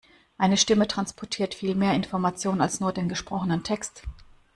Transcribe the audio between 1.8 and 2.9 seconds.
Information als